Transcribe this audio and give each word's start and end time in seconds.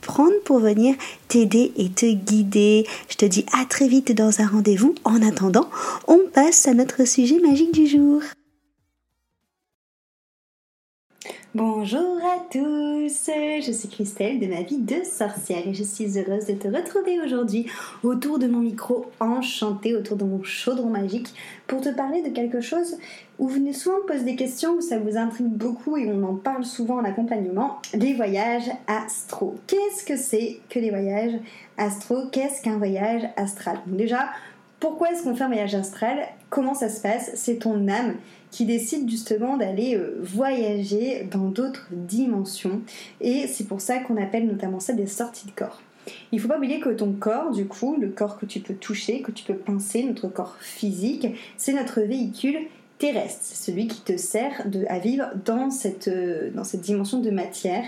prendre 0.00 0.38
pour 0.44 0.58
venir 0.58 0.94
t'aider 1.28 1.72
et 1.76 1.88
te 1.88 2.06
guider. 2.06 2.86
Je 3.08 3.16
te 3.16 3.24
dis 3.24 3.46
à 3.52 3.64
très 3.64 3.88
vite 3.88 4.12
dans 4.12 4.40
un 4.40 4.46
rendez-vous. 4.46 4.94
En 5.04 5.22
attendant, 5.22 5.68
on 6.06 6.20
passe 6.32 6.66
à 6.68 6.74
notre 6.74 7.06
sujet 7.06 7.38
magique 7.40 7.72
du 7.72 7.86
jour. 7.86 8.22
Bonjour 11.52 12.16
à 12.18 12.38
tous, 12.48 13.28
je 13.28 13.72
suis 13.72 13.88
Christelle 13.88 14.38
de 14.38 14.46
ma 14.46 14.62
vie 14.62 14.78
de 14.78 15.02
sorcière 15.02 15.66
et 15.66 15.74
je 15.74 15.82
suis 15.82 16.16
heureuse 16.16 16.46
de 16.46 16.52
te 16.52 16.68
retrouver 16.68 17.20
aujourd'hui 17.20 17.66
autour 18.04 18.38
de 18.38 18.46
mon 18.46 18.60
micro 18.60 19.06
enchanté, 19.18 19.96
autour 19.96 20.16
de 20.16 20.22
mon 20.22 20.44
chaudron 20.44 20.90
magique 20.90 21.34
pour 21.66 21.80
te 21.80 21.88
parler 21.88 22.22
de 22.22 22.28
quelque 22.28 22.60
chose 22.60 22.98
où 23.40 23.48
vous 23.48 23.54
venez 23.56 23.72
souvent 23.72 23.96
poser 24.06 24.22
des 24.22 24.36
questions, 24.36 24.74
où 24.74 24.80
ça 24.80 25.00
vous 25.00 25.16
intrigue 25.16 25.48
beaucoup 25.48 25.96
et 25.96 26.08
on 26.12 26.22
en 26.22 26.36
parle 26.36 26.64
souvent 26.64 26.98
en 26.98 27.04
accompagnement, 27.04 27.82
les 27.94 28.14
voyages 28.14 28.70
astro. 28.86 29.56
Qu'est-ce 29.66 30.04
que 30.04 30.16
c'est 30.16 30.60
que 30.68 30.78
les 30.78 30.90
voyages 30.90 31.34
astro? 31.76 32.28
Qu'est-ce 32.30 32.62
qu'un 32.62 32.78
voyage 32.78 33.28
astral? 33.36 33.80
Déjà, 33.86 34.28
pourquoi 34.78 35.10
est-ce 35.10 35.24
qu'on 35.24 35.34
fait 35.34 35.42
un 35.42 35.48
voyage 35.48 35.74
astral? 35.74 36.28
Comment 36.48 36.74
ça 36.74 36.88
se 36.88 37.02
passe? 37.02 37.32
C'est 37.34 37.56
ton 37.56 37.88
âme 37.88 38.14
qui 38.50 38.64
décide 38.64 39.08
justement 39.08 39.56
d'aller 39.56 39.96
euh, 39.96 40.18
voyager 40.22 41.28
dans 41.30 41.48
d'autres 41.48 41.88
dimensions. 41.90 42.82
Et 43.20 43.46
c'est 43.46 43.66
pour 43.66 43.80
ça 43.80 43.98
qu'on 43.98 44.16
appelle 44.16 44.46
notamment 44.46 44.80
ça 44.80 44.92
des 44.92 45.06
sorties 45.06 45.46
de 45.46 45.52
corps. 45.52 45.80
Il 46.32 46.36
ne 46.36 46.40
faut 46.40 46.48
pas 46.48 46.56
oublier 46.56 46.80
que 46.80 46.88
ton 46.88 47.12
corps, 47.12 47.50
du 47.50 47.66
coup, 47.66 47.96
le 48.00 48.08
corps 48.08 48.38
que 48.38 48.46
tu 48.46 48.60
peux 48.60 48.74
toucher, 48.74 49.20
que 49.20 49.30
tu 49.30 49.44
peux 49.44 49.54
pincer, 49.54 50.02
notre 50.02 50.28
corps 50.28 50.56
physique, 50.60 51.26
c'est 51.56 51.72
notre 51.72 52.00
véhicule 52.00 52.58
terrestre, 53.00 53.40
c'est 53.42 53.70
celui 53.70 53.88
qui 53.88 54.02
te 54.02 54.16
sert 54.18 54.62
à 54.88 54.98
vivre 54.98 55.30
dans 55.46 55.70
cette, 55.70 56.06
euh, 56.08 56.50
dans 56.54 56.64
cette 56.64 56.82
dimension 56.82 57.18
de 57.18 57.30
matière 57.30 57.84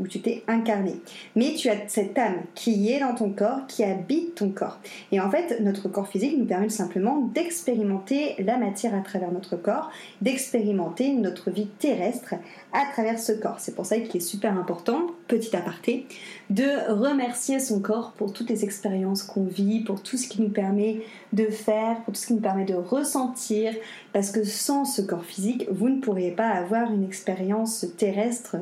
où 0.00 0.08
tu 0.08 0.20
t'es 0.20 0.42
incarné. 0.48 0.94
Mais 1.36 1.54
tu 1.54 1.68
as 1.68 1.76
cette 1.86 2.18
âme 2.18 2.40
qui 2.54 2.90
est 2.90 2.98
dans 2.98 3.14
ton 3.14 3.30
corps, 3.30 3.66
qui 3.68 3.84
habite 3.84 4.36
ton 4.36 4.50
corps. 4.50 4.78
Et 5.12 5.20
en 5.20 5.30
fait, 5.30 5.60
notre 5.60 5.88
corps 5.88 6.08
physique 6.08 6.36
nous 6.38 6.46
permet 6.46 6.70
simplement 6.70 7.18
d'expérimenter 7.34 8.36
la 8.38 8.56
matière 8.56 8.94
à 8.94 9.00
travers 9.00 9.30
notre 9.30 9.56
corps, 9.56 9.90
d'expérimenter 10.22 11.12
notre 11.12 11.50
vie 11.50 11.68
terrestre 11.78 12.34
à 12.72 12.90
travers 12.92 13.18
ce 13.18 13.32
corps. 13.32 13.60
C'est 13.60 13.74
pour 13.74 13.84
ça 13.84 14.00
qu'il 14.00 14.16
est 14.16 14.20
super 14.24 14.58
important, 14.58 15.02
petit 15.28 15.54
aparté, 15.54 16.06
de 16.50 16.90
remercier 16.90 17.60
son 17.60 17.80
corps 17.80 18.12
pour 18.12 18.32
toutes 18.32 18.50
les 18.50 18.64
expériences 18.64 19.22
qu'on 19.22 19.44
vit, 19.44 19.80
pour 19.80 20.02
tout 20.02 20.16
ce 20.16 20.26
qui 20.26 20.42
nous 20.42 20.48
permet 20.48 21.02
de 21.32 21.46
faire, 21.46 22.02
pour 22.02 22.14
tout 22.14 22.20
ce 22.20 22.26
qui 22.26 22.34
nous 22.34 22.40
permet 22.40 22.64
de 22.64 22.74
ressentir, 22.74 23.72
parce 24.12 24.30
que 24.30 24.42
sans 24.42 24.84
ce 24.84 25.02
corps 25.02 25.24
physique, 25.24 25.66
vous 25.70 25.88
ne 25.88 26.00
pourriez 26.00 26.32
pas 26.32 26.48
avoir 26.48 26.92
une 26.92 27.04
expérience 27.04 27.86
terrestre 27.96 28.56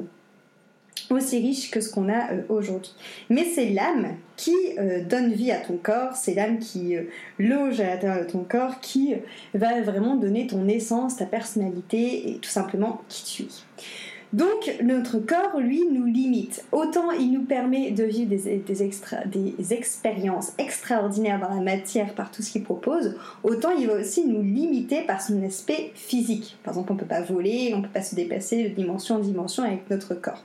aussi 1.10 1.38
riche 1.38 1.70
que 1.70 1.80
ce 1.80 1.90
qu'on 1.90 2.08
a 2.08 2.32
euh, 2.32 2.42
aujourd'hui. 2.48 2.92
Mais 3.30 3.44
c'est 3.44 3.70
l'âme 3.70 4.16
qui 4.36 4.54
euh, 4.78 5.04
donne 5.04 5.32
vie 5.32 5.52
à 5.52 5.58
ton 5.58 5.76
corps, 5.76 6.14
c'est 6.14 6.34
l'âme 6.34 6.58
qui 6.58 6.96
euh, 6.96 7.04
loge 7.38 7.80
à 7.80 7.94
l'intérieur 7.94 8.24
de 8.24 8.30
ton 8.30 8.44
corps, 8.44 8.80
qui 8.80 9.14
va 9.54 9.80
vraiment 9.82 10.16
donner 10.16 10.46
ton 10.46 10.66
essence, 10.68 11.16
ta 11.16 11.26
personnalité 11.26 12.30
et 12.30 12.38
tout 12.38 12.50
simplement 12.50 13.02
qui 13.08 13.24
tu 13.24 13.42
es. 13.44 13.84
Donc 14.32 14.74
notre 14.82 15.18
corps, 15.18 15.60
lui, 15.60 15.84
nous 15.90 16.04
limite. 16.04 16.64
Autant 16.72 17.10
il 17.12 17.32
nous 17.32 17.44
permet 17.44 17.90
de 17.90 18.04
vivre 18.04 18.30
des, 18.30 19.72
expériences 19.72 20.52
extraordinaires 20.58 21.40
dans 21.40 21.54
la 21.54 21.62
matière 21.62 22.14
par 22.14 22.30
tout 22.30 22.42
ce 22.42 22.50
qu'il 22.52 22.64
propose, 22.64 23.16
autant 23.42 23.70
il 23.70 23.86
va 23.86 23.94
aussi 23.94 24.26
nous 24.26 24.42
limiter 24.42 25.02
par 25.02 25.22
son 25.22 25.42
aspect 25.44 25.92
physique. 25.94 26.56
Par 26.62 26.74
exemple, 26.74 26.92
on 26.92 26.94
ne 26.94 27.00
peut 27.00 27.06
pas 27.06 27.22
voler, 27.22 27.72
on 27.74 27.78
ne 27.78 27.82
peut 27.82 27.92
pas 27.92 28.02
se 28.02 28.14
déplacer 28.14 28.64
de 28.64 28.68
dimension 28.74 29.16
en 29.16 29.20
dimension 29.20 29.62
avec 29.62 29.88
notre 29.90 30.14
corps. 30.14 30.42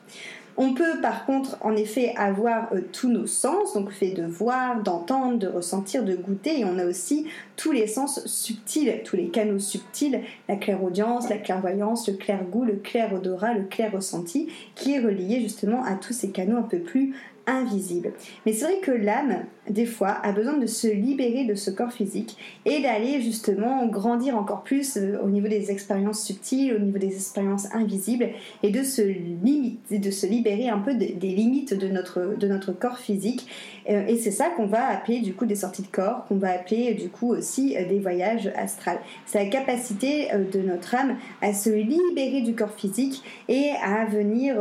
On 0.58 0.74
peut 0.74 1.00
par 1.02 1.26
contre 1.26 1.58
en 1.62 1.76
effet 1.76 2.14
avoir 2.18 2.74
euh, 2.74 2.82
tous 2.92 3.10
nos 3.10 3.28
sens, 3.28 3.74
donc 3.74 3.86
le 3.86 3.92
fait 3.92 4.12
de 4.12 4.26
voir, 4.26 4.82
d'entendre, 4.82 5.38
de 5.38 5.48
ressentir, 5.48 6.04
de 6.04 6.16
goûter, 6.16 6.60
et 6.60 6.66
on 6.66 6.78
a 6.78 6.86
aussi 6.86 7.28
tous 7.56 7.72
les 7.72 7.88
sens 7.88 8.26
subtils, 8.26 9.02
tous 9.06 9.16
les 9.16 9.30
canaux 9.30 9.60
subtils, 9.60 10.22
la 10.50 10.56
clairaudience, 10.56 11.30
la 11.30 11.38
clairvoyance, 11.38 12.08
le 12.08 12.16
clair 12.16 12.44
goût, 12.44 12.66
le 12.66 12.76
clair 12.76 13.14
odorat, 13.14 13.54
le 13.54 13.64
clair 13.64 13.92
ressenti, 13.92 14.50
qui 14.76 14.94
est 14.94 15.00
relié 15.00 15.40
justement 15.42 15.84
à 15.84 15.94
tous 15.94 16.14
ces 16.14 16.32
canaux 16.32 16.58
un 16.58 16.64
peu 16.64 16.80
plus 16.80 17.16
invisible. 17.48 18.14
Mais 18.46 18.54
c'est 18.54 18.66
vrai 18.66 18.80
que 18.82 18.92
l'âme, 18.92 19.46
des 19.70 19.86
fois, 19.86 20.10
a 20.24 20.32
besoin 20.32 20.58
de 20.58 20.66
se 20.66 20.88
libérer 20.88 21.46
de 21.46 21.56
ce 21.56 21.72
corps 21.72 21.92
physique 21.92 22.38
et 22.66 22.82
d'aller 22.82 23.22
justement 23.22 23.86
grandir 23.88 24.38
encore 24.38 24.64
plus 24.64 24.98
euh, 24.98 25.18
au 25.24 25.30
niveau 25.30 25.48
des 25.48 25.72
expériences 25.72 26.24
subtiles, 26.24 26.76
au 26.76 26.80
niveau 26.80 26.98
des 26.98 27.14
expériences 27.14 27.74
invisibles 27.74 28.30
et 28.64 28.70
de 28.70 28.84
se, 28.84 29.02
limiter, 29.02 30.00
de 30.00 30.12
se 30.12 30.26
libérer 30.26 30.70
un 30.70 30.80
peu 30.80 30.94
des, 30.94 31.14
limites 31.14 31.74
de 31.74 31.88
notre, 31.88 32.36
de 32.38 32.48
notre 32.48 32.72
corps 32.72 32.98
physique. 32.98 33.48
Euh, 33.90 34.06
et 34.08 34.18
c'est 34.18 34.32
ça 34.32 34.50
qu'on 34.50 34.68
va 34.68 34.88
appeler 34.88 35.20
du 35.20 35.34
coup 35.34 35.46
des 35.46 35.56
sorties 35.56 35.84
de 35.84 35.88
corps, 35.88 36.26
qu'on 36.28 36.36
va 36.36 36.52
appeler 36.52 36.94
du 36.94 37.10
coup 37.10 37.30
aussi 37.34 37.76
euh, 37.78 37.88
des 37.88 38.00
voyages 38.00 38.52
astrales. 38.56 39.00
C'est 39.26 39.44
la 39.44 39.50
capacité 39.50 40.30
de 40.54 40.60
notre 40.62 40.96
âme 40.96 41.18
à 41.42 41.54
se 41.54 41.70
libérer 41.70 42.42
du 42.42 42.56
corps 42.56 42.74
physique 42.74 43.24
et 43.48 43.70
à 43.84 44.06
venir 44.06 44.58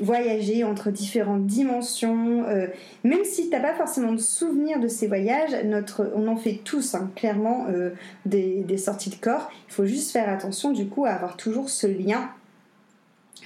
voyager 0.00 0.64
entre 0.64 0.90
différentes 0.90 1.46
dimensions. 1.46 2.44
Euh, 2.48 2.66
même 3.04 3.24
si 3.24 3.44
tu 3.44 3.50
n'as 3.50 3.60
pas 3.60 3.74
forcément 3.74 4.12
de 4.12 4.20
souvenir 4.20 4.80
de 4.80 4.88
ces 4.88 5.06
voyages, 5.06 5.54
notre, 5.64 6.10
on 6.14 6.26
en 6.28 6.36
fait 6.36 6.60
tous, 6.64 6.94
hein, 6.94 7.10
clairement, 7.14 7.66
euh, 7.70 7.90
des, 8.26 8.62
des, 8.62 8.78
sorties 8.78 9.10
de 9.10 9.16
corps. 9.16 9.50
Il 9.68 9.72
faut 9.72 9.86
juste 9.86 10.10
faire 10.10 10.28
attention, 10.28 10.72
du 10.72 10.86
coup, 10.86 11.04
à 11.04 11.10
avoir 11.10 11.36
toujours 11.36 11.70
ce 11.70 11.86
lien 11.86 12.30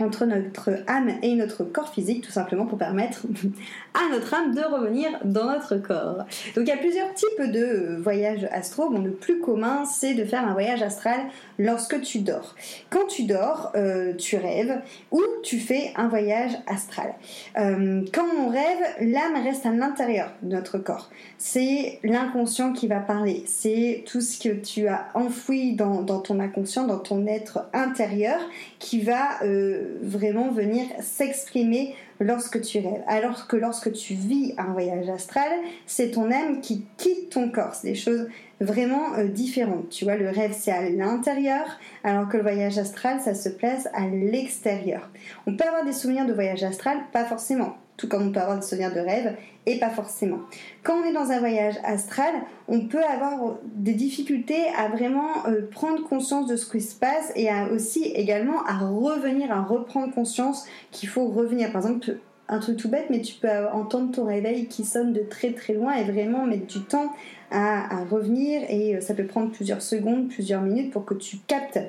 entre 0.01 0.27
notre 0.27 0.71
âme 0.87 1.11
et 1.23 1.35
notre 1.35 1.65
corps 1.65 1.93
physique, 1.93 2.25
tout 2.25 2.31
simplement 2.31 2.67
pour 2.67 2.79
permettre 2.79 3.23
à 3.95 4.13
notre 4.13 4.33
âme 4.35 4.55
de 4.55 4.61
revenir 4.61 5.11
dans 5.25 5.47
notre 5.47 5.77
corps. 5.77 6.19
Donc 6.55 6.65
il 6.65 6.69
y 6.69 6.73
a 6.73 6.77
plusieurs 6.77 7.13
types 7.15 7.51
de 7.51 7.97
voyages 8.01 8.47
astro. 8.53 8.91
Bon, 8.91 9.01
le 9.01 9.11
plus 9.11 9.41
commun, 9.41 9.85
c'est 9.85 10.15
de 10.15 10.25
faire 10.25 10.47
un 10.47 10.53
voyage 10.53 10.83
astral 10.83 11.21
lorsque 11.59 12.01
tu 12.03 12.21
dors. 12.21 12.55
Quand 12.91 13.07
tu 13.07 13.25
dors, 13.25 13.73
euh, 13.75 14.15
tu 14.15 14.37
rêves 14.37 14.81
ou 15.11 15.23
tu 15.43 15.59
fais 15.59 15.93
un 15.97 16.09
voyage 16.09 16.53
astral. 16.67 17.15
Euh, 17.59 18.03
quand 18.13 18.27
on 18.39 18.49
rêve, 18.49 18.79
l'âme 19.01 19.43
reste 19.43 19.67
à 19.67 19.71
l'intérieur 19.71 20.33
de 20.43 20.55
notre 20.55 20.79
corps. 20.79 21.11
C'est 21.39 21.99
l'inconscient 22.05 22.73
qui 22.73 22.87
va 22.87 23.01
parler. 23.01 23.45
C'est 23.47 24.05
tout 24.07 24.21
ce 24.21 24.39
que 24.39 24.55
tu 24.55 24.89
as 24.89 25.09
enfoui 25.15 25.75
dans, 25.75 26.05
ton 26.21 26.41
inconscient, 26.41 26.87
dans 26.87 26.99
ton 26.99 27.27
être 27.27 27.69
intérieur, 27.73 28.41
qui 28.79 29.01
va 29.01 29.43
euh, 29.43 29.78
vraiment 30.03 30.51
venir 30.51 30.87
s'exprimer 31.01 31.95
lorsque 32.21 32.61
tu 32.61 32.79
rêves. 32.79 33.03
Alors 33.07 33.47
que 33.47 33.57
lorsque 33.57 33.93
tu 33.93 34.15
vis 34.15 34.55
un 34.59 34.73
voyage 34.73 35.09
astral, 35.09 35.51
c'est 35.87 36.13
ton 36.13 36.31
âme 36.31 36.61
qui 36.61 36.85
quitte 36.97 37.31
ton 37.31 37.51
corps. 37.51 37.75
C'est 37.75 37.89
des 37.89 37.95
choses 37.95 38.29
vraiment 38.61 39.15
euh, 39.15 39.29
différentes. 39.29 39.89
Tu 39.91 40.05
vois, 40.05 40.17
le 40.17 40.29
rêve 40.29 40.55
c'est 40.57 40.73
à 40.73 40.89
l'intérieur, 40.89 41.67
alors 42.05 42.29
que 42.29 42.37
le 42.37 42.43
voyage 42.43 42.79
astral 42.79 43.21
ça 43.21 43.35
se 43.35 43.49
place 43.49 43.89
à 43.95 44.07
l'extérieur. 44.07 45.11
On 45.47 45.55
peut 45.55 45.65
avoir 45.65 45.85
des 45.85 45.93
souvenirs 45.93 46.27
de 46.27 46.33
voyage 46.33 46.65
astral, 46.65 46.99
pas 47.13 47.25
forcément 47.25 47.77
tout 47.99 48.09
comme 48.09 48.29
on 48.29 48.33
peut 48.33 48.41
avoir 48.41 48.59
des 48.59 48.65
souvenirs 48.65 48.95
de 48.95 49.01
rêve, 49.01 49.37
et 49.67 49.79
pas 49.79 49.91
forcément. 49.91 50.39
Quand 50.83 51.03
on 51.03 51.05
est 51.05 51.13
dans 51.13 51.31
un 51.31 51.41
voyage 51.41 51.75
astral, 51.85 52.33
on 52.69 52.87
peut 52.87 53.03
avoir 53.03 53.59
des 53.65 53.93
difficultés 53.93 54.63
à 54.79 54.89
vraiment 54.89 55.47
euh, 55.47 55.69
prendre 55.71 56.03
conscience 56.09 56.47
de 56.47 56.57
ce 56.57 56.71
qui 56.71 56.81
se 56.81 56.95
passe 56.95 57.33
et 57.37 57.51
à 57.51 57.69
aussi 57.69 58.05
également 58.05 58.65
à 58.65 58.79
revenir, 58.79 59.53
à 59.53 59.61
reprendre 59.61 60.15
conscience 60.15 60.67
qu'il 60.91 61.11
faut 61.11 61.27
revenir. 61.27 61.71
Par 61.71 61.83
exemple, 61.83 62.17
un 62.49 62.61
truc 62.61 62.79
tout 62.79 62.89
bête, 62.89 63.09
mais 63.11 63.21
tu 63.21 63.35
peux 63.35 63.49
entendre 63.73 64.13
ton 64.13 64.25
réveil 64.25 64.69
qui 64.69 64.85
sonne 64.85 65.13
de 65.13 65.21
très 65.21 65.53
très 65.53 65.75
loin 65.75 65.95
et 65.95 66.05
vraiment 66.05 66.47
mettre 66.47 66.67
du 66.67 66.81
temps 66.81 67.13
à, 67.51 68.05
revenir 68.05 68.63
et 68.69 68.97
euh, 68.97 69.01
ça 69.01 69.13
peut 69.13 69.27
prendre 69.27 69.51
plusieurs 69.51 69.83
secondes, 69.83 70.29
plusieurs 70.29 70.63
minutes 70.63 70.93
pour 70.93 71.05
que 71.05 71.15
tu 71.15 71.39
captes 71.47 71.81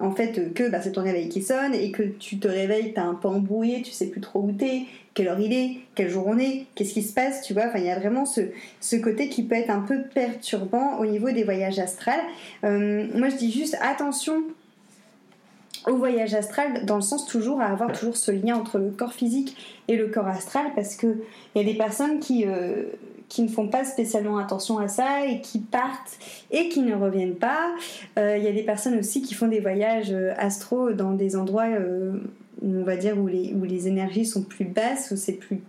en 0.00 0.10
fait 0.10 0.52
que 0.52 0.68
bah, 0.68 0.80
c'est 0.82 0.92
ton 0.92 1.02
réveil 1.02 1.28
qui 1.28 1.42
sonne 1.42 1.74
et 1.74 1.90
que 1.90 2.02
tu 2.02 2.38
te 2.38 2.48
réveilles, 2.48 2.92
t'as 2.94 3.04
un 3.04 3.14
peu 3.14 3.28
embrouillé, 3.28 3.82
tu 3.82 3.92
sais 3.92 4.06
plus 4.06 4.20
trop 4.20 4.40
où 4.40 4.52
t'es, 4.52 4.82
quelle 5.14 5.28
heure 5.28 5.40
il 5.40 5.52
est, 5.52 5.78
quel 5.94 6.10
jour 6.10 6.26
on 6.26 6.38
est, 6.38 6.66
qu'est-ce 6.74 6.92
qui 6.92 7.02
se 7.02 7.14
passe, 7.14 7.42
tu 7.42 7.54
vois. 7.54 7.66
Enfin, 7.68 7.78
il 7.78 7.86
y 7.86 7.90
a 7.90 7.98
vraiment 7.98 8.26
ce, 8.26 8.96
côté 8.96 9.28
qui 9.28 9.42
peut 9.42 9.54
être 9.54 9.70
un 9.70 9.80
peu 9.80 10.02
perturbant 10.14 10.98
au 10.98 11.06
niveau 11.06 11.30
des 11.30 11.44
voyages 11.44 11.78
astrales. 11.78 12.20
Euh, 12.64 13.06
moi, 13.14 13.30
je 13.30 13.36
dis 13.36 13.50
juste 13.50 13.76
attention 13.80 14.42
au 15.86 15.96
voyage 15.96 16.34
astral 16.34 16.84
dans 16.84 16.96
le 16.96 17.02
sens 17.02 17.26
toujours 17.26 17.60
à 17.60 17.66
avoir 17.66 17.92
toujours 17.92 18.16
ce 18.16 18.32
lien 18.32 18.56
entre 18.56 18.78
le 18.78 18.90
corps 18.90 19.12
physique 19.12 19.56
et 19.88 19.96
le 19.96 20.08
corps 20.08 20.26
astral 20.26 20.66
parce 20.74 20.96
que 20.96 21.06
il 21.54 21.62
y 21.62 21.64
a 21.64 21.72
des 21.72 21.78
personnes 21.78 22.18
qui 22.18 22.44
euh, 22.44 22.84
qui 23.28 23.42
ne 23.42 23.48
font 23.48 23.68
pas 23.68 23.84
spécialement 23.84 24.38
attention 24.38 24.78
à 24.78 24.88
ça 24.88 25.26
et 25.26 25.40
qui 25.40 25.58
partent 25.58 26.18
et 26.50 26.68
qui 26.68 26.82
ne 26.82 26.94
reviennent 26.94 27.36
pas. 27.36 27.74
Euh, 28.18 28.36
il 28.36 28.44
y 28.44 28.48
a 28.48 28.52
des 28.52 28.62
personnes 28.62 28.98
aussi 28.98 29.22
qui 29.22 29.34
font 29.34 29.48
des 29.48 29.60
voyages 29.60 30.12
euh, 30.12 30.32
astro 30.36 30.92
dans 30.92 31.12
des 31.12 31.36
endroits, 31.36 31.66
on 32.62 32.82
va 32.82 32.96
dire, 32.96 33.18
où 33.18 33.26
les, 33.26 33.52
où 33.54 33.64
les 33.64 33.88
énergies 33.88 34.24
sont 34.24 34.42
plus 34.42 34.64
basses, 34.64 35.10
où 35.10 35.16
c'est 35.16 35.34
plus 35.34 35.60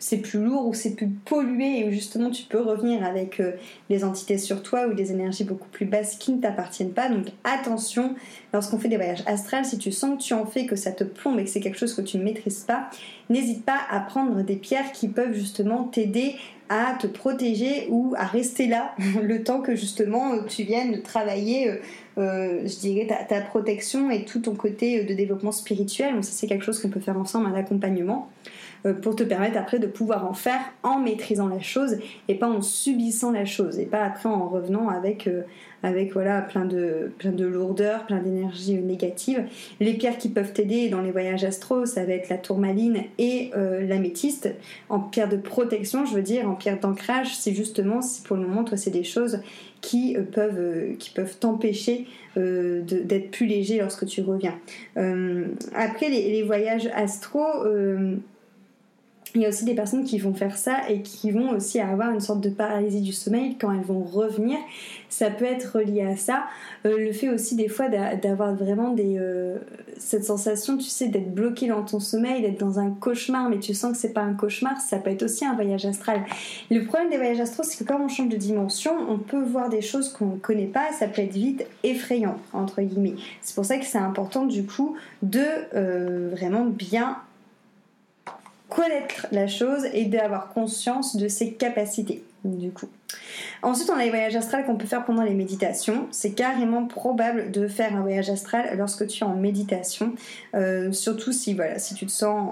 c'est 0.00 0.16
plus 0.16 0.42
lourd 0.42 0.66
ou 0.66 0.74
c'est 0.74 0.96
plus 0.96 1.08
pollué 1.08 1.80
et 1.80 1.88
où 1.88 1.92
justement 1.92 2.30
tu 2.30 2.44
peux 2.44 2.60
revenir 2.60 3.04
avec 3.04 3.38
euh, 3.38 3.52
les 3.90 4.02
entités 4.02 4.38
sur 4.38 4.62
toi 4.62 4.88
ou 4.88 4.94
des 4.94 5.12
énergies 5.12 5.44
beaucoup 5.44 5.68
plus 5.68 5.84
basses 5.84 6.16
qui 6.16 6.32
ne 6.32 6.40
t'appartiennent 6.40 6.92
pas. 6.92 7.10
Donc 7.10 7.26
attention, 7.44 8.14
lorsqu'on 8.54 8.78
fait 8.78 8.88
des 8.88 8.96
voyages 8.96 9.22
astrales, 9.26 9.66
si 9.66 9.76
tu 9.76 9.92
sens 9.92 10.16
que 10.16 10.22
tu 10.22 10.32
en 10.32 10.46
fais, 10.46 10.64
que 10.64 10.74
ça 10.74 10.90
te 10.90 11.04
plombe 11.04 11.38
et 11.38 11.44
que 11.44 11.50
c'est 11.50 11.60
quelque 11.60 11.78
chose 11.78 11.94
que 11.94 12.00
tu 12.00 12.16
ne 12.16 12.24
maîtrises 12.24 12.64
pas, 12.66 12.88
n'hésite 13.28 13.64
pas 13.64 13.78
à 13.90 14.00
prendre 14.00 14.42
des 14.42 14.56
pierres 14.56 14.90
qui 14.92 15.06
peuvent 15.06 15.34
justement 15.34 15.84
t'aider 15.84 16.34
à 16.70 16.94
te 16.94 17.06
protéger 17.06 17.88
ou 17.90 18.14
à 18.16 18.24
rester 18.24 18.68
là 18.68 18.94
le 19.22 19.42
temps 19.44 19.60
que 19.60 19.76
justement 19.76 20.42
tu 20.44 20.62
viennes 20.62 21.02
travailler, 21.02 21.68
euh, 21.68 21.76
euh, 22.16 22.60
je 22.62 22.78
dirais, 22.78 23.06
ta, 23.28 23.40
protection 23.42 24.10
et 24.10 24.24
tout 24.24 24.38
ton 24.38 24.54
côté 24.54 25.04
de 25.04 25.12
développement 25.12 25.52
spirituel. 25.52 26.14
Donc 26.14 26.24
ça 26.24 26.32
c'est 26.32 26.46
quelque 26.46 26.64
chose 26.64 26.80
qu'on 26.80 26.88
peut 26.88 27.00
faire 27.00 27.18
ensemble, 27.18 27.46
un 27.46 27.54
accompagnement. 27.54 28.30
Euh, 28.86 28.94
pour 28.94 29.14
te 29.14 29.22
permettre 29.22 29.58
après 29.58 29.78
de 29.78 29.86
pouvoir 29.86 30.26
en 30.26 30.32
faire 30.32 30.60
en 30.82 30.98
maîtrisant 31.00 31.48
la 31.48 31.60
chose 31.60 31.98
et 32.28 32.34
pas 32.34 32.48
en 32.48 32.62
subissant 32.62 33.30
la 33.30 33.44
chose 33.44 33.78
et 33.78 33.84
pas 33.84 34.02
après 34.02 34.28
en 34.28 34.48
revenant 34.48 34.88
avec 34.88 35.26
euh, 35.26 35.42
avec 35.82 36.14
voilà 36.14 36.40
plein 36.40 36.64
de 36.64 37.12
plein 37.18 37.32
de 37.32 37.44
lourdeur, 37.44 38.06
plein 38.06 38.20
d'énergie 38.20 38.74
négative. 38.74 39.44
Les 39.80 39.92
pierres 39.94 40.16
qui 40.16 40.30
peuvent 40.30 40.54
t'aider 40.54 40.88
dans 40.88 41.02
les 41.02 41.10
voyages 41.10 41.44
astro, 41.44 41.84
ça 41.84 42.04
va 42.04 42.14
être 42.14 42.30
la 42.30 42.38
tourmaline 42.38 43.02
et 43.18 43.50
euh, 43.54 43.86
l'améthyste 43.86 44.48
en 44.88 45.00
pierre 45.00 45.28
de 45.28 45.36
protection, 45.36 46.06
je 46.06 46.14
veux 46.14 46.22
dire 46.22 46.48
en 46.48 46.54
pierre 46.54 46.80
d'ancrage, 46.80 47.36
c'est 47.36 47.52
justement 47.52 48.00
si 48.00 48.22
pour 48.22 48.36
le 48.36 48.46
moment 48.46 48.64
toi 48.64 48.78
c'est 48.78 48.90
des 48.90 49.04
choses 49.04 49.40
qui 49.82 50.16
peuvent 50.32 50.96
qui 50.98 51.10
peuvent 51.10 51.38
t'empêcher 51.38 52.06
d'être 52.36 53.30
plus 53.30 53.46
léger 53.46 53.78
lorsque 53.78 54.06
tu 54.06 54.20
reviens. 54.20 54.54
après 55.74 56.08
les, 56.08 56.32
les, 56.32 56.42
voyages 56.42 56.88
astro 56.94 57.40
il 59.34 59.42
y 59.42 59.46
a 59.46 59.48
aussi 59.48 59.64
des 59.64 59.74
personnes 59.74 60.04
qui 60.04 60.18
vont 60.18 60.34
faire 60.34 60.56
ça 60.56 60.88
et 60.88 61.02
qui 61.02 61.30
vont 61.30 61.50
aussi 61.50 61.80
avoir 61.80 62.10
une 62.10 62.20
sorte 62.20 62.40
de 62.40 62.50
paralysie 62.50 63.00
du 63.00 63.12
sommeil 63.12 63.56
quand 63.58 63.72
elles 63.72 63.84
vont 63.84 64.02
revenir. 64.02 64.58
Ça 65.08 65.30
peut 65.30 65.44
être 65.44 65.78
relié 65.78 66.02
à 66.02 66.16
ça. 66.16 66.44
Euh, 66.86 66.98
le 66.98 67.12
fait 67.12 67.28
aussi 67.28 67.56
des 67.56 67.68
fois 67.68 67.88
d'avoir 67.88 68.54
vraiment 68.54 68.94
euh, 68.98 69.58
cette 69.98 70.24
sensation, 70.24 70.76
tu 70.76 70.88
sais, 70.88 71.08
d'être 71.08 71.32
bloqué 71.32 71.68
dans 71.68 71.82
ton 71.82 72.00
sommeil, 72.00 72.42
d'être 72.42 72.58
dans 72.58 72.78
un 72.78 72.90
cauchemar, 72.90 73.48
mais 73.48 73.58
tu 73.58 73.74
sens 73.74 73.92
que 73.92 73.98
c'est 73.98 74.12
pas 74.12 74.22
un 74.22 74.34
cauchemar, 74.34 74.80
ça 74.80 74.98
peut 74.98 75.10
être 75.10 75.22
aussi 75.22 75.44
un 75.44 75.54
voyage 75.54 75.84
astral. 75.84 76.22
Le 76.70 76.84
problème 76.84 77.10
des 77.10 77.16
voyages 77.16 77.40
astraux, 77.40 77.62
c'est 77.62 77.84
que 77.84 77.88
quand 77.88 78.00
on 78.00 78.08
change 78.08 78.28
de 78.28 78.36
dimension, 78.36 78.92
on 79.08 79.18
peut 79.18 79.42
voir 79.42 79.68
des 79.68 79.82
choses 79.82 80.08
qu'on 80.12 80.26
ne 80.26 80.38
connaît 80.38 80.66
pas, 80.66 80.92
ça 80.92 81.06
peut 81.06 81.22
être 81.22 81.32
vite 81.32 81.66
effrayant, 81.82 82.36
entre 82.52 82.82
guillemets. 82.82 83.14
C'est 83.42 83.54
pour 83.54 83.64
ça 83.64 83.78
que 83.78 83.84
c'est 83.84 83.98
important 83.98 84.46
du 84.46 84.64
coup 84.64 84.96
de 85.22 85.44
euh, 85.74 86.30
vraiment 86.32 86.64
bien 86.64 87.18
connaître 88.70 89.26
la 89.32 89.46
chose 89.46 89.84
et 89.92 90.06
d'avoir 90.06 90.48
conscience 90.48 91.16
de 91.16 91.28
ses 91.28 91.52
capacités 91.52 92.22
du 92.44 92.70
coup. 92.70 92.88
Ensuite, 93.62 93.90
on 93.90 93.98
a 93.98 94.04
les 94.04 94.10
voyages 94.10 94.36
astrales 94.36 94.64
qu'on 94.64 94.76
peut 94.76 94.86
faire 94.86 95.04
pendant 95.04 95.22
les 95.22 95.34
méditations. 95.34 96.06
C'est 96.10 96.32
carrément 96.32 96.86
probable 96.86 97.50
de 97.50 97.68
faire 97.68 97.94
un 97.94 98.00
voyage 98.00 98.30
astral 98.30 98.76
lorsque 98.78 99.06
tu 99.06 99.22
es 99.22 99.26
en 99.26 99.34
méditation, 99.34 100.14
euh, 100.54 100.92
surtout 100.92 101.32
si 101.32 101.54
voilà, 101.54 101.78
si 101.78 101.94
tu 101.94 102.06
te 102.06 102.10
sens 102.10 102.50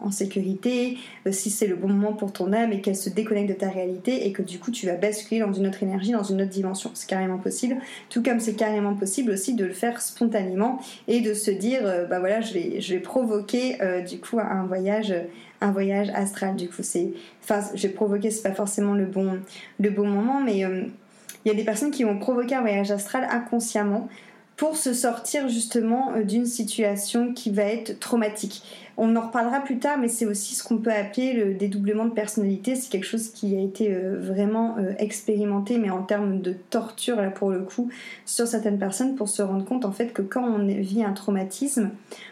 en, 0.00 0.10
sécurité, 0.10 0.98
euh, 1.26 1.32
si 1.32 1.50
c'est 1.50 1.66
le 1.66 1.74
bon 1.74 1.88
moment 1.88 2.12
pour 2.12 2.32
ton 2.32 2.52
âme 2.52 2.72
et 2.72 2.80
qu'elle 2.80 2.96
se 2.96 3.10
déconnecte 3.10 3.48
de 3.48 3.54
ta 3.54 3.68
réalité 3.68 4.26
et 4.26 4.32
que 4.32 4.42
du 4.42 4.60
coup 4.60 4.70
tu 4.70 4.86
vas 4.86 4.94
basculer 4.94 5.40
dans 5.40 5.52
une 5.52 5.66
autre 5.66 5.82
énergie, 5.82 6.12
dans 6.12 6.22
une 6.22 6.42
autre 6.42 6.50
dimension. 6.50 6.90
C'est 6.94 7.08
carrément 7.08 7.38
possible. 7.38 7.76
Tout 8.10 8.22
comme 8.22 8.38
c'est 8.38 8.54
carrément 8.54 8.94
possible 8.94 9.32
aussi 9.32 9.54
de 9.54 9.64
le 9.64 9.72
faire 9.72 10.00
spontanément 10.00 10.78
et 11.08 11.20
de 11.20 11.34
se 11.34 11.50
dire, 11.50 11.80
euh, 11.84 12.04
bah 12.06 12.20
voilà, 12.20 12.40
je 12.40 12.54
vais, 12.54 12.80
je 12.80 12.94
vais 12.94 13.00
provoquer 13.00 13.78
du 14.08 14.18
coup 14.18 14.38
un 14.38 14.66
voyage 14.66 15.12
astral. 16.14 16.56
Du 16.56 16.68
coup, 16.68 16.82
c'est, 16.82 17.12
enfin, 17.42 17.60
j'ai 17.74 17.88
provoqué, 17.88 18.30
c'est 18.30 18.42
pas 18.42 18.54
forcément 18.54 18.94
le 18.94 19.06
bon, 19.06 19.23
le 19.78 19.90
bon 19.90 20.06
moment, 20.06 20.40
mais 20.40 20.64
euh, 20.64 20.82
il 21.44 21.48
y 21.48 21.50
a 21.50 21.54
des 21.54 21.64
personnes 21.64 21.90
qui 21.90 22.04
vont 22.04 22.18
provoquer 22.18 22.54
un 22.54 22.60
voyage 22.60 22.90
astral 22.90 23.26
inconsciemment 23.30 24.08
pour 24.56 24.76
se 24.76 24.94
sortir 24.94 25.48
justement 25.48 26.12
euh, 26.12 26.22
d'une 26.22 26.46
situation 26.46 27.32
qui 27.32 27.50
va 27.50 27.64
être 27.64 27.98
traumatique. 27.98 28.62
On 28.96 29.16
en 29.16 29.22
reparlera 29.22 29.60
plus 29.60 29.78
tard, 29.80 29.98
mais 29.98 30.06
c'est 30.06 30.26
aussi 30.26 30.54
ce 30.54 30.62
qu'on 30.62 30.78
peut 30.78 30.92
appeler 30.92 31.32
le 31.32 31.54
dédoublement 31.54 32.04
de 32.04 32.12
personnalité. 32.12 32.76
C'est 32.76 32.90
quelque 32.90 33.06
chose 33.06 33.30
qui 33.30 33.56
a 33.56 33.60
été 33.60 33.92
euh, 33.92 34.16
vraiment 34.20 34.76
expérimenté, 34.98 35.78
mais 35.78 35.90
en 35.90 36.02
termes 36.02 36.40
de 36.40 36.54
torture, 36.70 37.16
là 37.16 37.30
pour 37.30 37.50
le 37.50 37.60
coup, 37.60 37.90
sur 38.24 38.46
certaines 38.46 38.78
personnes, 38.78 39.16
pour 39.16 39.28
se 39.28 39.42
rendre 39.42 39.64
compte 39.64 39.84
en 39.84 39.92
fait 39.92 40.12
que 40.12 40.22
quand 40.22 40.44
on 40.44 40.64
vit 40.66 41.02
un 41.02 41.12
traumatisme, 41.12 41.90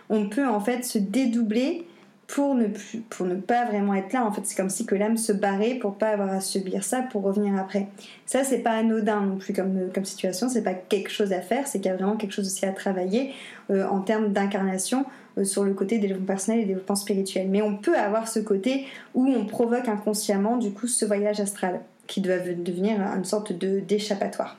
on 0.09 0.29
peut 0.29 0.47
en 0.47 0.61
fait 0.61 0.85
se 0.85 0.99
dédoubler 0.99 1.87
pour 2.35 2.55
ne, 2.55 3.35
pas 3.35 3.67
vraiment 3.67 3.93
être 3.95 4.15
là. 4.15 4.25
En 4.25 4.33
fait, 4.33 4.41
c'est 4.45 4.57
comme 4.57 4.71
si 4.71 4.87
que 4.87 4.95
l'âme 4.95 5.19
se 5.19 5.33
barrait 5.33 5.75
pour 5.75 5.97
pas 5.97 6.09
avoir 6.09 6.33
à 6.33 6.41
subir 6.41 6.83
ça, 6.83 7.03
pour 7.03 7.23
revenir 7.23 7.59
après. 7.59 7.89
Ça, 8.25 8.43
c'est 8.43 8.61
pas 8.61 8.71
anodin 8.71 9.21
non 9.21 9.37
plus 9.37 9.53
comme, 9.53 9.91
comme 9.95 10.07
situation, 10.07 10.49
c'est 10.49 10.63
pas 10.63 10.73
quelque 10.73 11.11
chose 11.11 11.35
à 11.35 11.43
faire, 11.43 11.67
c'est 11.67 11.79
qu'il 11.79 11.91
y 11.91 11.95
a 11.95 11.97
vraiment 11.97 12.17
quelque 12.17 12.33
chose 12.33 12.47
aussi 12.47 12.65
à 12.65 12.73
travailler 12.73 13.35
euh, 13.71 13.87
en 13.87 14.01
termes 14.01 14.33
d'incarnation 14.33 15.05
euh, 15.37 15.45
sur 15.45 15.63
le 15.63 15.75
côté 15.75 15.99
développement 15.99 16.27
personnel 16.27 16.61
et 16.61 16.65
développement 16.65 16.97
spirituel. 16.97 17.49
Mais 17.51 17.61
on 17.61 17.77
peut 17.77 17.97
avoir 17.97 18.27
ce 18.29 18.41
côté 18.41 18.87
où 19.15 19.27
on 19.27 19.45
provoque 19.45 19.89
inconsciemment, 19.89 20.57
du 20.57 20.73
coup, 20.73 20.87
ce 20.87 21.05
voyage 21.05 21.39
astral 21.39 21.81
qui 22.07 22.23
doit 22.23 22.39
devenir 22.39 22.99
une 23.15 23.25
sorte 23.25 23.53
de 23.53 23.81
d'échappatoire. 23.81 24.59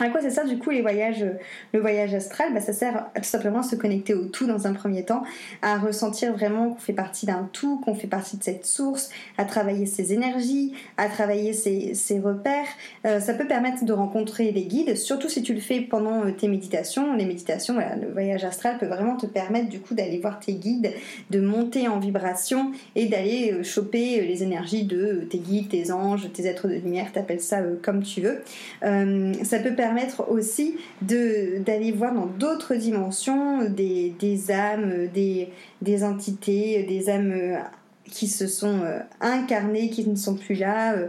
À 0.00 0.08
quoi 0.08 0.20
ça 0.20 0.30
sert 0.30 0.46
du 0.46 0.58
coup 0.58 0.70
les 0.70 0.82
voyages, 0.82 1.24
le 1.72 1.80
voyage 1.80 2.14
astral? 2.14 2.52
Bah, 2.52 2.60
Ça 2.60 2.72
sert 2.72 3.06
tout 3.14 3.22
simplement 3.22 3.60
à 3.60 3.62
se 3.62 3.76
connecter 3.76 4.14
au 4.14 4.26
tout 4.26 4.46
dans 4.46 4.66
un 4.66 4.72
premier 4.72 5.04
temps, 5.04 5.22
à 5.62 5.78
ressentir 5.78 6.32
vraiment 6.32 6.70
qu'on 6.70 6.80
fait 6.80 6.92
partie 6.92 7.26
d'un 7.26 7.48
tout, 7.52 7.80
qu'on 7.80 7.94
fait 7.94 8.08
partie 8.08 8.36
de 8.36 8.42
cette 8.42 8.66
source, 8.66 9.10
à 9.38 9.44
travailler 9.44 9.86
ses 9.86 10.12
énergies, 10.12 10.74
à 10.96 11.08
travailler 11.08 11.52
ses, 11.52 11.94
repères. 12.18 12.66
Euh, 13.06 13.20
ça 13.20 13.34
peut 13.34 13.46
permettre 13.46 13.84
de 13.84 13.92
rencontrer 13.92 14.52
les 14.52 14.64
guides, 14.64 14.96
surtout 14.96 15.28
si 15.28 15.42
tu 15.42 15.52
le 15.52 15.60
fais 15.60 15.80
pendant 15.80 16.24
euh, 16.24 16.30
tes 16.30 16.48
méditations. 16.48 17.14
Les 17.14 17.24
méditations, 17.24 17.76
le 17.76 18.12
voyage 18.12 18.44
astral 18.44 18.78
peut 18.78 18.86
vraiment 18.86 19.16
te 19.16 19.26
permettre 19.26 19.68
du 19.68 19.80
coup 19.80 19.94
d'aller 19.94 20.18
voir 20.18 20.38
tes 20.38 20.54
guides, 20.54 20.92
de 21.30 21.40
monter 21.40 21.88
en 21.88 21.98
vibration 21.98 22.72
et 22.94 23.06
d'aller 23.06 23.52
euh, 23.52 23.62
choper 23.62 24.22
les 24.22 24.42
énergies 24.42 24.84
de 24.84 25.26
tes 25.30 25.38
guides, 25.38 25.68
tes 25.68 25.90
anges, 25.90 26.30
tes 26.32 26.46
êtres 26.46 26.68
de 26.68 26.74
lumière, 26.74 27.12
t'appelles 27.12 27.40
ça 27.40 27.58
comme 27.82 28.02
tu 28.02 28.20
veux. 28.20 28.42
ça 28.80 29.58
peut 29.58 29.74
permettre 29.84 30.30
aussi 30.30 30.78
d'aller 31.02 31.92
voir 31.92 32.14
dans 32.14 32.24
d'autres 32.24 32.74
dimensions 32.74 33.68
des, 33.68 34.14
des 34.18 34.50
âmes, 34.50 35.08
des, 35.12 35.50
des, 35.82 36.04
entités, 36.04 36.84
des 36.84 37.10
âmes 37.10 37.58
qui 38.06 38.26
se 38.26 38.46
sont 38.46 38.80
euh, 38.82 39.00
incarnées, 39.20 39.90
qui 39.90 40.08
ne 40.08 40.16
sont 40.16 40.36
plus 40.36 40.54
là. 40.54 40.94
Euh, 40.94 41.08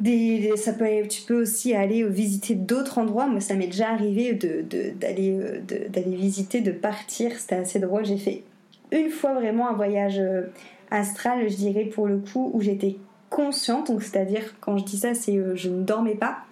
des, 0.00 0.52
ça 0.56 0.72
peut, 0.72 0.84
tu 1.08 1.22
peux 1.22 1.40
aussi 1.40 1.74
aller 1.74 2.02
visiter 2.02 2.56
d'autres 2.56 2.98
endroits. 2.98 3.28
Moi, 3.28 3.40
ça 3.40 3.54
m'est 3.54 3.68
déjà 3.68 3.90
arrivé 3.90 4.34
d'aller 4.34 5.38
de, 5.66 5.88
d'aller 5.88 6.16
visiter, 6.16 6.60
de 6.60 6.72
partir. 6.72 7.38
C'était 7.38 7.54
assez 7.54 7.78
drôle. 7.78 8.04
J'ai 8.04 8.18
fait 8.18 8.42
une 8.90 9.10
fois 9.10 9.34
vraiment 9.34 9.68
un 9.68 9.74
voyage 9.74 10.18
euh, 10.18 10.42
astral, 10.90 11.48
je 11.48 11.54
dirais 11.54 11.84
pour 11.84 12.08
le 12.08 12.18
coup, 12.18 12.50
où 12.52 12.60
j'étais 12.60 12.96
consciente. 13.30 13.92
Donc, 13.92 14.02
c'est-à-dire, 14.02 14.56
quand 14.60 14.76
je 14.76 14.84
dis 14.84 14.98
ça, 14.98 15.14
c'est 15.14 15.38
je 15.54 15.68
ne 15.68 15.82
dormais 15.84 16.16
pas. 16.16 16.45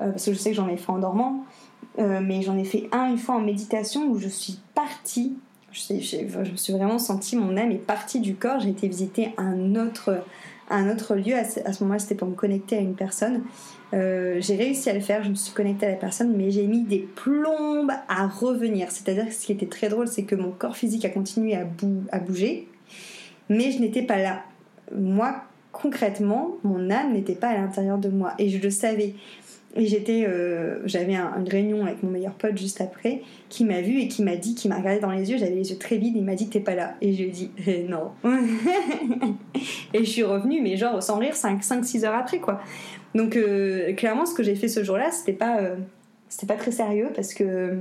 Euh, 0.00 0.10
parce 0.10 0.26
que 0.26 0.32
je 0.32 0.38
sais 0.38 0.50
que 0.50 0.56
j'en 0.56 0.68
ai 0.68 0.76
fait 0.76 0.90
en 0.90 0.98
dormant, 0.98 1.44
euh, 1.98 2.20
mais 2.22 2.42
j'en 2.42 2.56
ai 2.56 2.64
fait 2.64 2.88
un 2.92 3.10
une 3.10 3.18
fois 3.18 3.36
en 3.36 3.40
méditation 3.40 4.06
où 4.08 4.18
je 4.18 4.28
suis 4.28 4.58
partie. 4.74 5.36
Je, 5.72 5.92
me 5.92 6.56
suis 6.56 6.72
vraiment 6.72 6.98
sentie, 6.98 7.36
mon 7.36 7.56
âme 7.56 7.70
est 7.70 7.76
partie 7.76 8.20
du 8.20 8.34
corps. 8.34 8.60
J'ai 8.60 8.70
été 8.70 8.88
visiter 8.88 9.30
un 9.36 9.74
autre, 9.74 10.22
un 10.70 10.90
autre 10.90 11.14
lieu. 11.14 11.34
À 11.34 11.44
ce, 11.44 11.82
moment-là, 11.82 11.98
c'était 11.98 12.14
pour 12.14 12.28
me 12.28 12.34
connecter 12.34 12.76
à 12.76 12.80
une 12.80 12.94
personne. 12.94 13.42
Euh, 13.94 14.38
j'ai 14.40 14.56
réussi 14.56 14.90
à 14.90 14.94
le 14.94 15.00
faire, 15.00 15.22
je 15.22 15.30
me 15.30 15.34
suis 15.34 15.52
connectée 15.52 15.86
à 15.86 15.90
la 15.90 15.96
personne, 15.96 16.34
mais 16.36 16.50
j'ai 16.50 16.66
mis 16.66 16.82
des 16.82 17.06
plombes 17.14 17.92
à 18.08 18.26
revenir. 18.26 18.90
C'est-à-dire 18.90 19.26
que 19.26 19.34
ce 19.34 19.46
qui 19.46 19.52
était 19.52 19.66
très 19.66 19.88
drôle, 19.88 20.08
c'est 20.08 20.24
que 20.24 20.34
mon 20.34 20.50
corps 20.50 20.76
physique 20.76 21.04
a 21.04 21.10
continué 21.10 21.54
à, 21.54 21.66
à 22.10 22.18
bouger, 22.18 22.68
mais 23.48 23.70
je 23.70 23.78
n'étais 23.78 24.02
pas 24.02 24.18
là. 24.18 24.42
Moi, 24.94 25.36
concrètement, 25.72 26.56
mon 26.64 26.90
âme 26.90 27.12
n'était 27.12 27.34
pas 27.34 27.48
à 27.48 27.54
l'intérieur 27.54 27.98
de 27.98 28.08
moi 28.08 28.32
et 28.38 28.48
je 28.48 28.58
le 28.58 28.70
savais. 28.70 29.14
Et 29.76 29.86
j'étais, 29.86 30.24
euh, 30.26 30.80
j'avais 30.86 31.14
une 31.14 31.48
réunion 31.48 31.84
avec 31.84 32.02
mon 32.02 32.10
meilleur 32.10 32.32
pote 32.32 32.56
juste 32.56 32.80
après, 32.80 33.22
qui 33.48 33.64
m'a 33.64 33.82
vu 33.82 34.00
et 34.00 34.08
qui 34.08 34.22
m'a 34.22 34.36
dit, 34.36 34.54
qui 34.54 34.68
m'a 34.68 34.78
regardé 34.78 35.00
dans 35.00 35.10
les 35.10 35.30
yeux, 35.30 35.38
j'avais 35.38 35.54
les 35.54 35.70
yeux 35.70 35.78
très 35.78 35.98
vides, 35.98 36.16
il 36.16 36.24
m'a 36.24 36.34
dit 36.34 36.48
t'es 36.48 36.60
pas 36.60 36.74
là. 36.74 36.94
Et 37.02 37.12
je 37.12 37.22
lui 37.22 37.28
ai 37.28 37.30
dit 37.30 37.50
eh, 37.66 37.82
non. 37.84 38.12
et 39.94 39.98
je 39.98 40.10
suis 40.10 40.22
revenue, 40.22 40.62
mais 40.62 40.76
genre 40.76 41.02
sans 41.02 41.18
rire, 41.18 41.34
5-6 41.34 42.04
heures 42.06 42.14
après 42.14 42.38
quoi. 42.38 42.60
Donc 43.14 43.36
euh, 43.36 43.92
clairement, 43.94 44.26
ce 44.26 44.34
que 44.34 44.42
j'ai 44.42 44.54
fait 44.54 44.68
ce 44.68 44.82
jour-là, 44.82 45.10
c'était 45.10 45.32
pas, 45.32 45.60
euh, 45.60 45.76
c'était 46.28 46.46
pas 46.46 46.58
très 46.58 46.72
sérieux 46.72 47.10
parce 47.14 47.34
que 47.34 47.78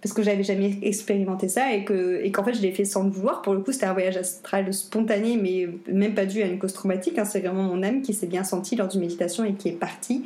parce 0.00 0.14
que 0.14 0.22
j'avais 0.22 0.44
jamais 0.44 0.78
expérimenté 0.82 1.48
ça 1.48 1.72
et 1.72 1.84
que 1.84 2.20
et 2.22 2.30
qu'en 2.30 2.44
fait 2.44 2.54
je 2.54 2.62
l'ai 2.62 2.72
fait 2.72 2.84
sans 2.84 3.04
le 3.04 3.10
vouloir. 3.10 3.42
Pour 3.42 3.54
le 3.54 3.60
coup, 3.60 3.72
c'était 3.72 3.86
un 3.86 3.92
voyage 3.92 4.16
astral 4.16 4.72
spontané, 4.72 5.36
mais 5.36 5.68
même 5.92 6.14
pas 6.14 6.26
dû 6.26 6.42
à 6.42 6.46
une 6.46 6.58
cause 6.58 6.72
traumatique. 6.72 7.18
Hein. 7.18 7.24
C'est 7.24 7.40
vraiment 7.40 7.64
mon 7.64 7.82
âme 7.82 8.02
qui 8.02 8.14
s'est 8.14 8.26
bien 8.26 8.44
sentie 8.44 8.76
lors 8.76 8.88
d'une 8.88 9.00
méditation 9.00 9.44
et 9.44 9.54
qui 9.54 9.68
est 9.68 9.72
partie. 9.72 10.24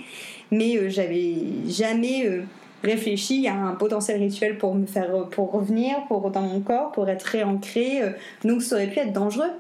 Mais 0.51 0.77
euh, 0.77 0.91
j'avais 0.91 1.35
jamais 1.69 2.27
euh, 2.27 2.43
réfléchi 2.85 3.49
à 3.49 3.55
un 3.55 3.75
potentiel 3.75 4.21
rituel 4.21 4.59
pour 4.59 4.75
me 4.75 4.85
faire 4.85 5.11
revenir, 5.37 5.97
pour 6.09 6.31
dans 6.31 6.43
mon 6.43 6.61
corps, 6.61 6.93
pour 6.93 7.09
être 7.09 7.23
réancré. 7.23 8.03
Euh. 8.03 8.11
donc 8.45 8.63
ça 8.63 8.77
aurait 8.77 8.89
pu 8.89 8.99
être 8.99 9.13
dangereux. 9.13 9.51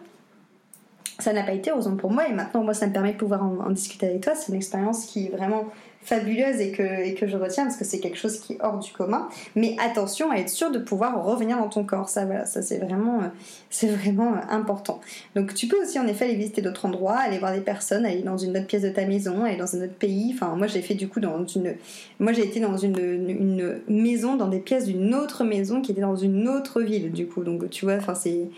Ça 1.22 1.32
n'a 1.32 1.44
pas 1.44 1.52
été 1.52 1.70
heureusement 1.70 1.96
pour 1.96 2.10
moi 2.10 2.26
et 2.28 2.32
maintenant 2.32 2.64
moi 2.64 2.74
ça 2.74 2.88
me 2.88 2.92
permet 2.92 3.12
de 3.12 3.18
pouvoir 3.18 3.44
en 3.44 3.70
discuter 3.70 4.06
avec 4.06 4.22
toi. 4.22 4.34
C'est 4.34 4.48
une 4.48 4.56
expérience 4.56 5.06
qui 5.06 5.26
est 5.26 5.30
vraiment 5.30 5.66
fabuleuse 6.04 6.60
et 6.60 6.72
que, 6.72 6.82
et 6.82 7.14
que 7.14 7.26
je 7.26 7.36
retiens 7.36 7.64
parce 7.64 7.76
que 7.76 7.84
c'est 7.84 8.00
quelque 8.00 8.18
chose 8.18 8.40
qui 8.40 8.54
est 8.54 8.58
hors 8.60 8.78
du 8.78 8.90
commun. 8.92 9.28
Mais 9.54 9.76
attention 9.78 10.30
à 10.30 10.36
être 10.36 10.48
sûr 10.48 10.70
de 10.70 10.78
pouvoir 10.78 11.24
revenir 11.24 11.58
dans 11.58 11.68
ton 11.68 11.84
corps. 11.84 12.08
Ça, 12.08 12.24
voilà, 12.24 12.44
ça 12.44 12.60
c'est 12.60 12.78
vraiment, 12.78 13.20
euh, 13.20 13.28
c'est 13.70 13.86
vraiment 13.86 14.32
euh, 14.32 14.38
important. 14.50 15.00
Donc 15.36 15.54
tu 15.54 15.68
peux 15.68 15.80
aussi 15.80 15.98
en 15.98 16.06
effet 16.06 16.24
aller 16.24 16.34
visiter 16.34 16.60
d'autres 16.60 16.86
endroits, 16.86 17.18
aller 17.18 17.38
voir 17.38 17.52
des 17.52 17.60
personnes, 17.60 18.04
aller 18.04 18.22
dans 18.22 18.36
une 18.36 18.56
autre 18.56 18.66
pièce 18.66 18.82
de 18.82 18.90
ta 18.90 19.06
maison, 19.06 19.44
aller 19.44 19.56
dans 19.56 19.76
un 19.76 19.84
autre 19.84 19.94
pays. 19.94 20.32
Enfin, 20.34 20.56
moi 20.56 20.66
j'ai 20.66 20.82
fait 20.82 20.94
du 20.94 21.08
coup 21.08 21.20
dans 21.20 21.46
une, 21.46 21.76
moi 22.18 22.32
j'ai 22.32 22.44
été 22.44 22.58
dans 22.58 22.76
une, 22.76 22.98
une 22.98 23.80
maison, 23.88 24.36
dans 24.36 24.48
des 24.48 24.60
pièces 24.60 24.86
d'une 24.86 25.14
autre 25.14 25.44
maison 25.44 25.80
qui 25.80 25.92
était 25.92 26.00
dans 26.00 26.16
une 26.16 26.48
autre 26.48 26.82
ville 26.82 27.12
du 27.12 27.26
coup. 27.26 27.44
Donc 27.44 27.70
tu 27.70 27.84
vois, 27.84 27.94
enfin 27.94 28.14
c'est, 28.14 28.48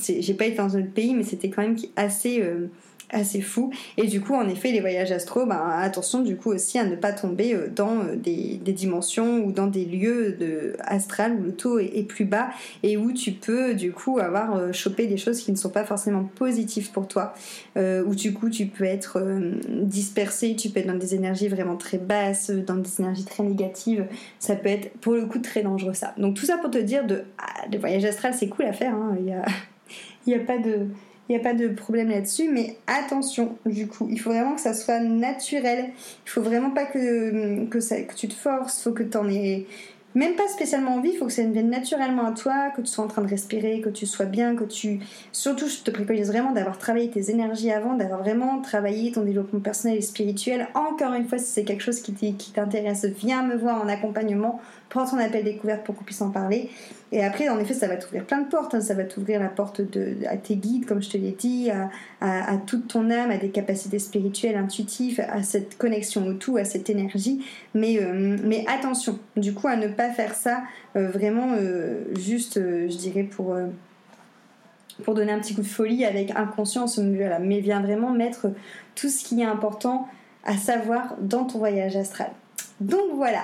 j'ai 0.00 0.34
pas 0.34 0.46
été 0.46 0.56
dans 0.56 0.76
un 0.76 0.80
autre 0.80 0.92
pays, 0.92 1.14
mais 1.14 1.22
c'était 1.22 1.50
quand 1.50 1.62
même 1.62 1.76
assez 1.96 2.40
euh, 2.40 2.68
assez 3.14 3.42
fou. 3.42 3.70
Et 3.98 4.06
du 4.06 4.22
coup, 4.22 4.34
en 4.34 4.48
effet, 4.48 4.72
les 4.72 4.80
voyages 4.80 5.12
astro, 5.12 5.44
ben, 5.44 5.60
attention 5.76 6.20
du 6.20 6.36
coup 6.36 6.50
aussi 6.50 6.78
à 6.78 6.84
ne 6.86 6.96
pas 6.96 7.12
tomber 7.12 7.54
euh, 7.54 7.68
dans 7.68 7.98
euh, 7.98 8.16
des, 8.16 8.58
dimensions 8.72 9.44
ou 9.44 9.52
dans 9.52 9.66
des 9.66 9.84
lieux 9.84 10.32
de 10.32 10.76
astral 10.80 11.36
où 11.38 11.42
le 11.42 11.52
taux 11.52 11.78
est, 11.78 12.08
plus 12.08 12.24
bas 12.24 12.48
et 12.82 12.96
où 12.96 13.12
tu 13.12 13.32
peux 13.32 13.74
du 13.74 13.92
coup 13.92 14.18
avoir 14.18 14.72
chopé 14.72 15.06
des 15.06 15.18
choses 15.18 15.40
qui 15.40 15.52
ne 15.52 15.56
sont 15.56 15.68
pas 15.68 15.84
forcément 15.84 16.24
positives 16.24 16.90
pour 16.90 17.06
toi. 17.06 17.34
où 17.76 18.14
du 18.14 18.32
coup 18.32 18.48
tu 18.48 18.64
peux 18.66 18.84
être 18.84 19.22
dispersé, 19.68 20.56
tu 20.56 20.70
peux 20.70 20.80
être 20.80 20.86
dans 20.86 20.96
des 20.96 21.14
énergies 21.14 21.48
vraiment 21.48 21.76
très 21.76 21.98
basses, 21.98 22.50
dans 22.50 22.76
des 22.76 22.90
énergies 22.98 23.26
très 23.26 23.42
négatives. 23.42 24.06
Ça 24.38 24.56
peut 24.56 24.70
être 24.70 24.90
pour 25.00 25.12
le 25.12 25.26
coup 25.26 25.38
très 25.38 25.62
dangereux 25.62 25.94
ça. 25.94 26.14
Donc 26.16 26.34
tout 26.34 26.46
ça 26.46 26.56
pour 26.56 26.70
te 26.70 26.78
dire 26.78 27.06
de 27.06 27.24
ah, 27.36 27.66
les 27.70 27.76
voyages 27.76 28.06
astrales 28.06 28.34
c'est 28.34 28.48
cool 28.48 28.64
à 28.64 28.72
faire. 28.72 28.94
Hein. 28.94 29.16
N'y 29.20 29.34
a, 29.34 29.44
il 30.26 30.34
n'y 30.34 30.40
a 30.40 31.40
pas 31.40 31.54
de 31.54 31.68
problème 31.68 32.10
là-dessus, 32.10 32.48
mais 32.50 32.76
attention, 32.86 33.56
du 33.66 33.86
coup, 33.86 34.08
il 34.10 34.20
faut 34.20 34.30
vraiment 34.30 34.54
que 34.54 34.60
ça 34.60 34.74
soit 34.74 35.00
naturel. 35.00 35.90
Il 36.26 36.30
faut 36.30 36.42
vraiment 36.42 36.70
pas 36.70 36.84
que, 36.84 37.64
que, 37.66 37.80
ça, 37.80 38.00
que 38.02 38.14
tu 38.14 38.28
te 38.28 38.34
forces, 38.34 38.78
il 38.78 38.82
faut 38.82 38.92
que 38.92 39.02
tu 39.02 39.16
en 39.16 39.28
aies 39.28 39.66
même 40.14 40.34
pas 40.34 40.48
spécialement 40.48 40.96
envie, 40.96 41.10
il 41.10 41.16
faut 41.16 41.26
que 41.26 41.32
ça 41.32 41.42
vienne 41.42 41.70
naturellement 41.70 42.26
à 42.26 42.32
toi, 42.32 42.70
que 42.76 42.82
tu 42.82 42.88
sois 42.88 43.04
en 43.04 43.08
train 43.08 43.22
de 43.22 43.28
respirer, 43.28 43.80
que 43.80 43.88
tu 43.88 44.06
sois 44.06 44.26
bien, 44.26 44.54
que 44.54 44.64
tu... 44.64 45.00
Surtout, 45.32 45.68
je 45.68 45.78
te 45.82 45.90
préconise 45.90 46.28
vraiment 46.28 46.52
d'avoir 46.52 46.78
travaillé 46.78 47.08
tes 47.08 47.30
énergies 47.30 47.70
avant, 47.70 47.94
d'avoir 47.94 48.20
vraiment 48.20 48.60
travaillé 48.60 49.12
ton 49.12 49.22
développement 49.22 49.60
personnel 49.60 49.96
et 49.96 50.02
spirituel. 50.02 50.68
Encore 50.74 51.14
une 51.14 51.26
fois, 51.26 51.38
si 51.38 51.46
c'est 51.46 51.64
quelque 51.64 51.82
chose 51.82 52.00
qui 52.00 52.12
t'intéresse, 52.54 53.06
viens 53.06 53.42
me 53.42 53.56
voir 53.56 53.82
en 53.82 53.88
accompagnement 53.88 54.60
prends 54.92 55.06
ton 55.06 55.16
appel 55.16 55.42
découverte 55.42 55.84
pour 55.84 55.96
qu'on 55.96 56.04
puisse 56.04 56.20
en 56.20 56.30
parler. 56.30 56.68
Et 57.12 57.24
après, 57.24 57.48
en 57.48 57.58
effet, 57.58 57.72
ça 57.72 57.88
va 57.88 57.96
t'ouvrir 57.96 58.26
plein 58.26 58.42
de 58.42 58.48
portes. 58.48 58.74
Hein. 58.74 58.82
Ça 58.82 58.92
va 58.92 59.04
t'ouvrir 59.04 59.40
la 59.40 59.48
porte 59.48 59.80
à 60.28 60.36
tes 60.36 60.56
guides, 60.56 60.84
comme 60.84 61.02
je 61.02 61.08
te 61.08 61.16
l'ai 61.16 61.30
dit, 61.30 61.70
à, 62.20 62.56
toute 62.66 62.88
ton 62.88 63.10
âme, 63.10 63.30
à 63.30 63.38
des 63.38 63.48
capacités 63.48 63.98
spirituelles, 63.98 64.56
intuitives, 64.56 65.24
à 65.30 65.42
cette 65.42 65.78
connexion 65.78 66.26
au 66.26 66.34
tout, 66.34 66.58
à 66.58 66.64
cette 66.64 66.90
énergie. 66.90 67.42
Mais, 67.74 68.00
euh, 68.02 68.36
mais 68.44 68.66
attention, 68.68 69.18
du 69.38 69.54
coup, 69.54 69.66
à 69.66 69.76
ne 69.76 69.88
pas 69.88 70.10
faire 70.10 70.34
ça 70.34 70.62
euh, 70.96 71.08
vraiment 71.08 71.54
euh, 71.58 72.04
juste, 72.14 72.60
je 72.60 72.96
dirais, 72.96 73.24
pour 73.24 73.56
pour 75.04 75.14
donner 75.14 75.32
un 75.32 75.40
petit 75.40 75.54
coup 75.54 75.62
de 75.62 75.66
folie 75.66 76.04
avec 76.04 76.36
inconscience, 76.36 76.98
mais 76.98 77.60
viens 77.60 77.80
vraiment 77.80 78.10
mettre 78.10 78.48
tout 78.94 79.08
ce 79.08 79.24
qui 79.24 79.40
est 79.40 79.46
important 79.46 80.06
à 80.44 80.58
savoir 80.58 81.16
dans 81.18 81.44
ton 81.44 81.58
voyage 81.58 81.96
astral. 81.96 82.30
Donc 82.80 83.14
voilà. 83.14 83.42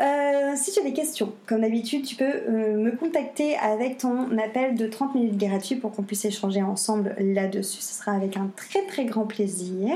Euh, 0.00 0.52
si 0.56 0.72
tu 0.72 0.80
as 0.80 0.82
des 0.82 0.94
questions, 0.94 1.32
comme 1.46 1.60
d'habitude, 1.60 2.06
tu 2.06 2.16
peux 2.16 2.24
euh, 2.24 2.76
me 2.76 2.92
contacter 2.92 3.56
avec 3.56 3.98
ton 3.98 4.38
appel 4.38 4.74
de 4.74 4.86
30 4.86 5.14
minutes 5.14 5.36
gratuit 5.36 5.76
pour 5.76 5.92
qu'on 5.92 6.02
puisse 6.02 6.24
échanger 6.24 6.62
ensemble 6.62 7.14
là-dessus. 7.18 7.82
Ce 7.82 7.94
sera 7.94 8.12
avec 8.12 8.36
un 8.36 8.50
très 8.56 8.86
très 8.86 9.04
grand 9.04 9.26
plaisir. 9.26 9.94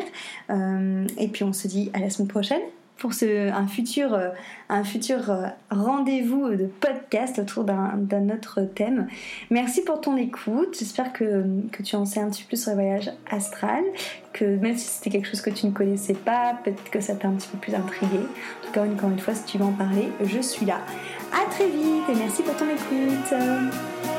Euh, 0.51 1.07
et 1.19 1.29
puis 1.29 1.45
on 1.45 1.55
se 1.55 1.69
dit 1.69 1.91
à 1.95 2.01
la 2.01 2.11
semaine 2.11 2.29
prochaine 2.29 2.61
pour 2.99 3.13
ce, 3.13 3.51
un 3.51 3.67
futur, 3.67 4.15
euh, 4.15 4.29
euh, 4.71 5.49
rendez-vous 5.71 6.51
de 6.51 6.67
podcast 6.67 7.39
autour 7.39 7.65
d'un 7.65 8.31
autre 8.31 8.63
thème. 8.63 9.09
Merci 9.51 9.83
pour 9.83 10.01
ton 10.01 10.17
écoute. 10.17 10.77
J'espère 10.79 11.13
que, 11.13 11.45
que, 11.73 11.83
tu 11.83 11.97
en 11.97 12.07
sais 12.07 12.21
un 12.21 12.31
petit 12.31 12.43
peu 12.45 12.49
plus 12.49 12.63
sur 12.63 12.71
le 12.71 12.77
voyage 12.77 13.11
astral, 13.31 13.83
que 14.33 14.45
même 14.45 14.77
si 14.77 14.87
c'était 14.87 15.11
quelque 15.11 15.29
chose 15.29 15.41
que 15.41 15.51
tu 15.51 15.67
ne 15.67 15.73
connaissais 15.73 16.15
pas, 16.15 16.55
peut-être 16.63 16.91
que 16.91 17.01
ça 17.01 17.15
t'a 17.15 17.29
un 17.29 17.33
petit 17.33 17.49
peu 17.49 17.59
plus 17.59 17.75
intrigué. 17.75 18.19
En 18.19 18.67
tout 18.67 18.73
cas, 18.73 18.85
encore 18.85 19.11
une 19.11 19.19
fois, 19.19 19.35
si 19.35 19.45
tu 19.45 19.59
veux 19.59 19.65
en 19.65 19.73
parler, 19.73 20.09
je 20.25 20.41
suis 20.41 20.67
là. 20.67 20.79
À 21.33 21.51
très 21.51 21.67
vite 21.67 22.09
et 22.09 22.15
merci 22.15 22.43
pour 22.43 22.57
ton 22.57 22.67
écoute. 22.67 24.14